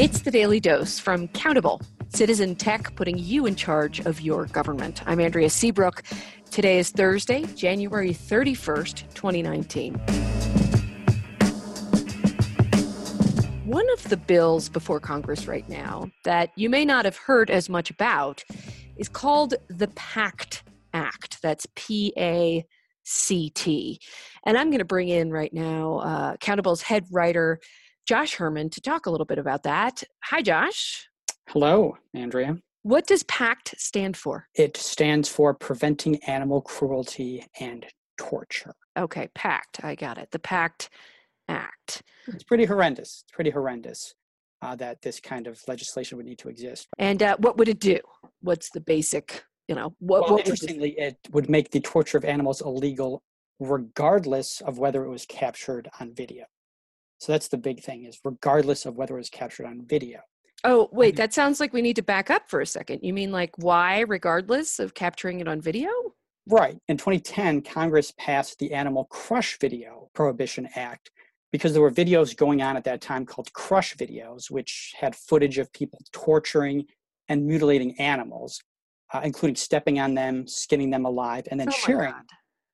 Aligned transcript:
It's 0.00 0.22
the 0.22 0.30
Daily 0.30 0.60
Dose 0.60 0.98
from 0.98 1.28
Countable, 1.28 1.78
citizen 2.08 2.56
tech 2.56 2.94
putting 2.94 3.18
you 3.18 3.44
in 3.44 3.54
charge 3.54 4.00
of 4.00 4.22
your 4.22 4.46
government. 4.46 5.06
I'm 5.06 5.20
Andrea 5.20 5.50
Seabrook. 5.50 6.02
Today 6.50 6.78
is 6.78 6.88
Thursday, 6.88 7.44
January 7.54 8.14
31st, 8.14 9.12
2019. 9.12 9.96
One 13.66 13.84
of 13.92 14.08
the 14.08 14.16
bills 14.16 14.70
before 14.70 15.00
Congress 15.00 15.46
right 15.46 15.68
now 15.68 16.10
that 16.24 16.48
you 16.56 16.70
may 16.70 16.86
not 16.86 17.04
have 17.04 17.18
heard 17.18 17.50
as 17.50 17.68
much 17.68 17.90
about 17.90 18.42
is 18.96 19.10
called 19.10 19.52
the 19.68 19.88
PACT 19.88 20.62
Act. 20.94 21.42
That's 21.42 21.66
P 21.74 22.14
A 22.16 22.64
C 23.04 23.50
T. 23.50 24.00
And 24.46 24.56
I'm 24.56 24.68
going 24.68 24.78
to 24.78 24.84
bring 24.86 25.10
in 25.10 25.30
right 25.30 25.52
now 25.52 25.98
uh, 25.98 26.36
Countable's 26.38 26.80
head 26.80 27.04
writer, 27.12 27.60
Josh 28.10 28.34
Herman, 28.34 28.70
to 28.70 28.80
talk 28.80 29.06
a 29.06 29.10
little 29.10 29.24
bit 29.24 29.38
about 29.38 29.62
that. 29.62 30.02
Hi, 30.24 30.42
Josh. 30.42 31.08
Hello, 31.50 31.96
Andrea. 32.12 32.58
What 32.82 33.06
does 33.06 33.22
PACT 33.22 33.76
stand 33.78 34.16
for? 34.16 34.48
It 34.56 34.76
stands 34.76 35.28
for 35.28 35.54
Preventing 35.54 36.16
Animal 36.24 36.60
Cruelty 36.62 37.46
and 37.60 37.86
Torture. 38.18 38.74
Okay, 38.98 39.28
PACT. 39.36 39.84
I 39.84 39.94
got 39.94 40.18
it. 40.18 40.32
The 40.32 40.40
PACT 40.40 40.90
Act. 41.46 42.02
It's 42.26 42.42
pretty 42.42 42.64
horrendous. 42.64 43.22
It's 43.22 43.32
pretty 43.32 43.50
horrendous 43.50 44.16
uh, 44.60 44.74
that 44.74 45.02
this 45.02 45.20
kind 45.20 45.46
of 45.46 45.62
legislation 45.68 46.16
would 46.16 46.26
need 46.26 46.40
to 46.40 46.48
exist. 46.48 46.88
And 46.98 47.22
uh, 47.22 47.36
what 47.38 47.58
would 47.58 47.68
it 47.68 47.78
do? 47.78 48.00
What's 48.40 48.70
the 48.70 48.80
basic, 48.80 49.44
you 49.68 49.76
know, 49.76 49.94
what, 50.00 50.22
well, 50.22 50.32
what 50.32 50.40
interestingly, 50.40 50.98
it 50.98 51.16
would 51.30 51.48
make 51.48 51.70
the 51.70 51.78
torture 51.78 52.18
of 52.18 52.24
animals 52.24 52.60
illegal 52.60 53.22
regardless 53.60 54.60
of 54.62 54.78
whether 54.78 55.04
it 55.04 55.10
was 55.10 55.26
captured 55.26 55.88
on 56.00 56.12
video. 56.12 56.46
So 57.20 57.32
that's 57.32 57.48
the 57.48 57.58
big 57.58 57.82
thing 57.82 58.04
is 58.06 58.18
regardless 58.24 58.86
of 58.86 58.96
whether 58.96 59.14
it 59.14 59.18
was 59.18 59.30
captured 59.30 59.66
on 59.66 59.82
video. 59.86 60.20
Oh, 60.64 60.88
wait, 60.90 61.16
that 61.16 61.32
sounds 61.32 61.60
like 61.60 61.72
we 61.72 61.82
need 61.82 61.96
to 61.96 62.02
back 62.02 62.30
up 62.30 62.50
for 62.50 62.60
a 62.60 62.66
second. 62.66 63.00
You 63.02 63.12
mean 63.12 63.30
like 63.30 63.52
why, 63.56 64.00
regardless 64.00 64.78
of 64.78 64.94
capturing 64.94 65.40
it 65.40 65.48
on 65.48 65.60
video? 65.60 65.90
Right. 66.46 66.78
In 66.88 66.96
2010, 66.96 67.62
Congress 67.62 68.12
passed 68.18 68.58
the 68.58 68.72
Animal 68.72 69.04
Crush 69.04 69.58
Video 69.58 70.08
Prohibition 70.14 70.68
Act 70.74 71.10
because 71.52 71.72
there 71.72 71.82
were 71.82 71.90
videos 71.90 72.34
going 72.36 72.62
on 72.62 72.76
at 72.76 72.84
that 72.84 73.00
time 73.00 73.26
called 73.26 73.52
crush 73.52 73.94
videos, 73.96 74.50
which 74.50 74.94
had 74.98 75.14
footage 75.14 75.58
of 75.58 75.72
people 75.72 75.98
torturing 76.12 76.86
and 77.28 77.46
mutilating 77.46 77.98
animals, 78.00 78.60
uh, 79.12 79.20
including 79.22 79.56
stepping 79.56 80.00
on 80.00 80.14
them, 80.14 80.46
skinning 80.46 80.90
them 80.90 81.04
alive, 81.04 81.46
and 81.50 81.60
then 81.60 81.68
Oh 81.68 81.72
sharing. 81.72 82.14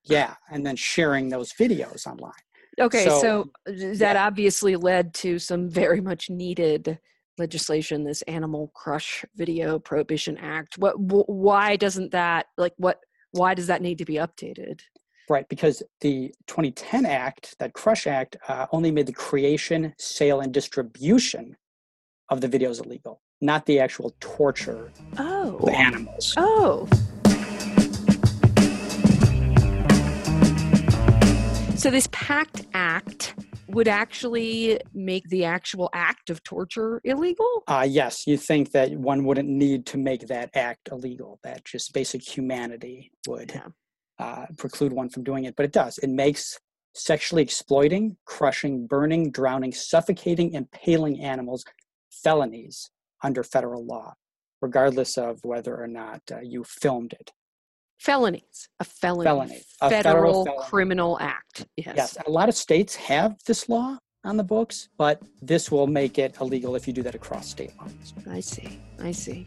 Yeah, 0.05 0.35
and 0.51 0.65
then 0.65 0.77
sharing 0.77 1.29
those 1.29 1.53
videos 1.53 2.07
online. 2.07 2.33
Okay, 2.81 3.05
so, 3.07 3.21
So, 3.21 3.51
that 3.67 4.15
yeah. 4.17 4.27
obviously 4.27 4.77
led 4.77 5.15
to 5.15 5.39
some 5.39 5.69
very 5.69 6.01
much 6.01 6.29
needed 6.31 6.99
legislation. 7.39 8.05
This 8.05 8.23
Animal 8.23 8.71
Crush 8.75 9.25
Video 9.35 9.79
Prohibition 9.79 10.37
Act. 10.39 10.77
What? 10.79 10.95
Wh- 10.95 11.29
why 11.29 11.77
doesn't 11.77 12.13
that 12.13 12.47
like 12.57 12.75
what? 12.77 13.01
Why 13.33 13.55
does 13.55 13.67
that 13.69 13.83
need 13.83 13.99
to 13.99 14.05
be 14.05 14.15
updated? 14.15 14.81
Right, 15.29 15.49
because 15.49 15.83
the 16.03 16.33
2010 16.47 17.05
Act, 17.05 17.57
that 17.59 17.73
Crush 17.73 18.07
Act, 18.07 18.37
uh, 18.49 18.67
only 18.73 18.93
made 18.93 19.07
the 19.07 19.13
creation, 19.13 19.93
sale, 19.99 20.41
and 20.41 20.53
distribution 20.55 21.57
of 22.31 22.41
the 22.41 22.49
videos 22.49 22.85
illegal, 22.85 23.21
not 23.41 23.67
the 23.67 23.81
actual 23.81 24.15
torture 24.21 24.93
Oh. 25.19 25.57
of 25.57 25.69
animals. 25.71 26.33
Oh. 26.37 26.89
So 31.87 31.93
this 31.93 32.09
PACT 32.11 32.67
Act 32.75 33.37
would 33.69 33.87
actually 33.87 34.81
make 34.93 35.29
the 35.29 35.45
actual 35.45 35.89
act 35.93 36.31
of 36.31 36.43
torture 36.43 37.01
illegal? 37.05 37.63
Uh, 37.69 37.87
yes, 37.89 38.27
you 38.27 38.37
think 38.37 38.73
that 38.73 38.91
one 38.91 39.25
wouldn't 39.25 39.49
need 39.49 39.87
to 39.87 39.97
make 39.97 40.27
that 40.27 40.51
act 40.57 40.89
illegal, 40.91 41.39
that 41.45 41.65
just 41.65 41.93
basic 41.93 42.23
humanity 42.25 43.13
would 43.29 43.53
Yeah. 43.55 43.69
uh, 44.19 44.47
preclude 44.59 44.95
one 44.95 45.09
from 45.09 45.23
doing 45.23 45.45
it, 45.45 45.55
but 45.55 45.65
it 45.65 45.71
does. 45.71 45.99
It 45.99 46.11
makes 46.11 46.59
sexually 46.93 47.45
exploiting, 47.45 48.17
crushing, 48.25 48.89
burning, 48.89 49.31
drowning, 49.31 49.73
suffocating, 49.73 50.55
impaling 50.55 51.21
animals 51.21 51.65
felonies 52.11 52.91
under 53.23 53.45
federal 53.45 53.87
law, 53.87 54.15
regardless 54.61 55.17
of 55.17 55.39
whether 55.45 55.81
or 55.81 55.87
not 55.87 56.21
uh, 56.33 56.41
you 56.41 56.65
filmed 56.65 57.13
it. 57.13 57.31
Felonies. 57.99 58.69
A 58.81 58.85
felony. 58.85 59.25
Felony. 59.25 59.61
A 59.81 59.91
Federal, 59.91 60.15
federal 60.15 60.45
felony. 60.45 60.63
criminal 60.69 61.19
act. 61.21 61.67
Yes. 61.77 61.95
Yes, 61.97 62.19
a 62.27 62.31
lot 62.31 62.49
of 62.49 62.55
states 62.55 62.95
have 62.97 63.37
this 63.47 63.69
law 63.69 63.99
on 64.25 64.37
the 64.37 64.45
books, 64.45 64.89
but 64.99 65.23
this 65.41 65.71
will 65.71 65.87
make 65.87 66.19
it 66.19 66.35
illegal 66.41 66.75
if 66.77 66.87
you 66.87 66.93
do 66.93 67.03
that 67.03 67.15
across 67.15 67.49
state 67.49 67.73
lines. 67.79 68.13
I 68.29 68.41
see. 68.41 68.81
I 69.01 69.13
see. 69.13 69.47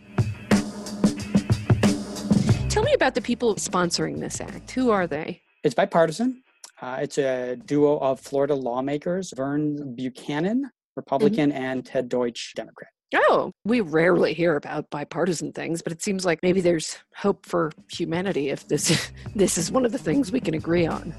Tell 2.70 2.84
me 2.84 2.94
about 2.94 3.16
the 3.16 3.22
people 3.22 3.56
sponsoring 3.56 4.20
this 4.20 4.40
act. 4.42 4.72
Who 4.72 4.92
are 4.92 5.08
they? 5.08 5.42
It's 5.64 5.76
bipartisan. 5.76 6.44
Uh, 6.82 7.00
it's 7.02 7.18
a 7.18 7.58
duo 7.58 7.98
of 8.00 8.20
Florida 8.20 8.56
lawmakers, 8.56 9.34
Vern 9.36 9.96
Buchanan, 9.96 10.70
Republican, 10.96 11.52
and 11.52 11.86
Ted 11.86 12.08
Deutch, 12.08 12.54
Democrat. 12.56 12.90
Oh, 13.16 13.52
we 13.66 13.82
rarely 13.82 14.34
hear 14.34 14.56
about 14.56 14.90
bipartisan 14.92 15.52
things, 15.52 15.82
but 15.82 15.92
it 15.92 16.02
seems 16.02 16.26
like 16.26 16.40
maybe 16.44 16.62
there's 16.62 16.98
hope 17.16 17.46
for 17.46 17.72
humanity 17.92 18.50
if 18.50 18.68
this 18.68 19.12
this 19.36 19.58
is 19.58 19.72
one 19.72 19.86
of 19.86 19.92
the 19.92 19.98
things 19.98 20.32
we 20.32 20.40
can 20.40 20.54
agree 20.54 20.86
on. 20.86 21.14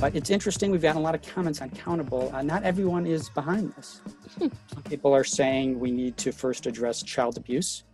But 0.00 0.16
it's 0.16 0.30
interesting, 0.30 0.70
we've 0.70 0.80
gotten 0.80 1.00
a 1.00 1.04
lot 1.04 1.14
of 1.14 1.20
comments 1.22 1.60
on 1.60 1.68
Countable. 1.70 2.30
Uh, 2.34 2.40
not 2.42 2.62
everyone 2.62 3.04
is 3.06 3.28
behind 3.28 3.72
this. 3.74 4.00
Some 4.38 4.82
people 4.84 5.14
are 5.14 5.24
saying 5.24 5.78
we 5.78 5.90
need 5.90 6.16
to 6.18 6.32
first 6.32 6.66
address 6.66 7.02
child 7.02 7.36
abuse. 7.36 7.84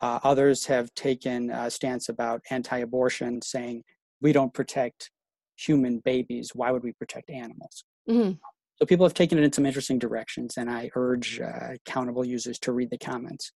Uh, 0.00 0.18
others 0.24 0.64
have 0.64 0.92
taken 0.94 1.50
a 1.50 1.70
stance 1.70 2.08
about 2.08 2.40
anti 2.50 2.78
abortion, 2.78 3.42
saying 3.42 3.84
we 4.22 4.32
don't 4.32 4.52
protect 4.54 5.10
human 5.56 5.98
babies. 5.98 6.52
Why 6.54 6.70
would 6.70 6.82
we 6.82 6.92
protect 6.92 7.28
animals? 7.28 7.84
Mhm. 8.08 8.38
So 8.80 8.86
people 8.86 9.04
have 9.04 9.14
taken 9.14 9.36
it 9.36 9.44
in 9.44 9.52
some 9.52 9.66
interesting 9.66 9.98
directions, 9.98 10.56
and 10.56 10.70
I 10.70 10.90
urge 10.94 11.38
uh, 11.38 11.74
Countable 11.84 12.24
users 12.24 12.58
to 12.60 12.72
read 12.72 12.88
the 12.88 12.96
comments. 12.96 13.52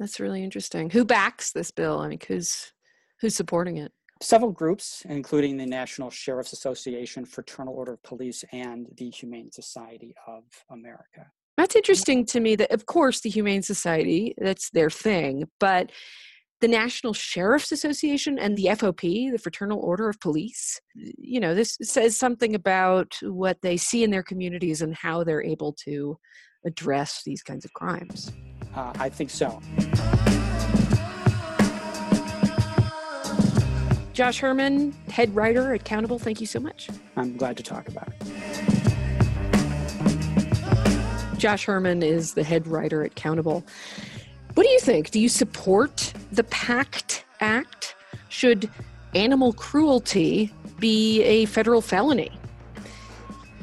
That's 0.00 0.18
really 0.18 0.42
interesting. 0.42 0.90
Who 0.90 1.04
backs 1.04 1.52
this 1.52 1.70
bill? 1.70 2.00
I 2.00 2.08
mean, 2.08 2.18
who's 2.26 2.72
who's 3.20 3.36
supporting 3.36 3.76
it? 3.76 3.92
Several 4.20 4.50
groups, 4.50 5.04
including 5.08 5.56
the 5.56 5.66
National 5.66 6.10
Sheriff's 6.10 6.52
Association, 6.52 7.24
Fraternal 7.24 7.74
Order 7.74 7.92
of 7.92 8.02
Police, 8.02 8.44
and 8.52 8.88
the 8.96 9.10
Humane 9.10 9.52
Society 9.52 10.12
of 10.26 10.42
America. 10.70 11.30
That's 11.56 11.76
interesting 11.76 12.26
to 12.26 12.40
me 12.40 12.56
that 12.56 12.72
of 12.72 12.86
course 12.86 13.20
the 13.20 13.30
Humane 13.30 13.62
Society, 13.62 14.34
that's 14.38 14.70
their 14.70 14.90
thing, 14.90 15.44
but 15.60 15.92
the 16.62 16.68
National 16.68 17.12
Sheriff's 17.12 17.72
Association 17.72 18.38
and 18.38 18.56
the 18.56 18.66
FOP, 18.66 19.32
the 19.32 19.38
Fraternal 19.38 19.80
Order 19.80 20.08
of 20.08 20.20
Police, 20.20 20.80
you 20.94 21.40
know, 21.40 21.56
this 21.56 21.76
says 21.82 22.16
something 22.16 22.54
about 22.54 23.16
what 23.20 23.60
they 23.62 23.76
see 23.76 24.04
in 24.04 24.12
their 24.12 24.22
communities 24.22 24.80
and 24.80 24.94
how 24.94 25.24
they're 25.24 25.42
able 25.42 25.72
to 25.84 26.16
address 26.64 27.24
these 27.26 27.42
kinds 27.42 27.64
of 27.64 27.72
crimes. 27.72 28.30
Uh, 28.76 28.92
I 28.96 29.08
think 29.08 29.30
so. 29.30 29.60
Josh 34.12 34.38
Herman, 34.38 34.92
head 35.08 35.34
writer 35.34 35.74
at 35.74 35.84
Countable, 35.84 36.20
thank 36.20 36.40
you 36.40 36.46
so 36.46 36.60
much. 36.60 36.88
I'm 37.16 37.36
glad 37.36 37.56
to 37.56 37.64
talk 37.64 37.88
about 37.88 38.06
it. 38.08 38.14
Josh 41.38 41.64
Herman 41.64 42.04
is 42.04 42.34
the 42.34 42.44
head 42.44 42.68
writer 42.68 43.02
at 43.02 43.16
Countable. 43.16 43.64
What 44.54 44.64
do 44.64 44.68
you 44.68 44.80
think? 44.80 45.10
Do 45.10 45.18
you 45.18 45.30
support 45.30 46.12
the 46.30 46.44
PACT 46.44 47.24
Act? 47.40 47.94
Should 48.28 48.68
animal 49.14 49.54
cruelty 49.54 50.52
be 50.78 51.22
a 51.22 51.46
federal 51.46 51.80
felony? 51.80 52.30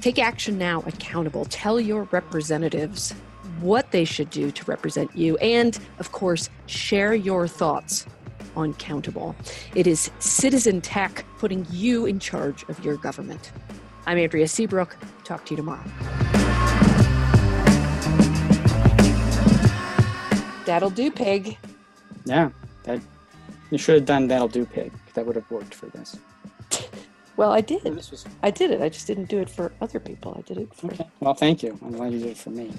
Take 0.01 0.17
action 0.17 0.57
now 0.57 0.83
at 0.87 0.97
Countable. 0.99 1.45
Tell 1.45 1.79
your 1.79 2.03
representatives 2.05 3.11
what 3.59 3.91
they 3.91 4.03
should 4.03 4.31
do 4.31 4.49
to 4.49 4.65
represent 4.65 5.15
you. 5.15 5.37
And, 5.37 5.77
of 5.99 6.11
course, 6.11 6.49
share 6.65 7.13
your 7.13 7.47
thoughts 7.47 8.07
on 8.55 8.73
Countable. 8.73 9.35
It 9.75 9.85
is 9.85 10.09
citizen 10.17 10.81
tech 10.81 11.23
putting 11.37 11.67
you 11.69 12.07
in 12.07 12.19
charge 12.19 12.63
of 12.67 12.83
your 12.83 12.97
government. 12.97 13.51
I'm 14.07 14.17
Andrea 14.17 14.47
Seabrook. 14.47 14.97
Talk 15.23 15.45
to 15.45 15.51
you 15.51 15.57
tomorrow. 15.57 15.85
That'll 20.69 20.91
do, 20.91 21.09
pig. 21.09 21.57
Yeah, 22.25 22.51
that 22.83 23.01
you 23.71 23.79
should 23.79 23.95
have 23.95 24.05
done 24.05 24.27
that'll 24.27 24.47
do 24.47 24.67
pig. 24.67 24.91
That 25.15 25.25
would 25.25 25.35
have 25.35 25.49
worked 25.49 25.73
for 25.73 25.87
this. 25.87 26.19
Well, 27.37 27.53
I 27.53 27.61
did. 27.61 27.85
Was 27.85 28.25
I 28.43 28.51
did 28.51 28.69
it. 28.69 28.81
I 28.81 28.89
just 28.89 29.07
didn't 29.07 29.29
do 29.29 29.39
it 29.39 29.49
for 29.49 29.71
other 29.79 29.97
people. 30.01 30.35
I 30.37 30.41
did 30.41 30.57
it 30.57 30.73
for 30.73 30.87
okay. 30.87 31.07
Well, 31.21 31.33
thank 31.33 31.63
you. 31.63 31.79
I'm 31.81 31.93
glad 31.93 32.11
you 32.11 32.19
did 32.19 32.31
it 32.31 32.37
for 32.37 32.49
me. 32.49 32.69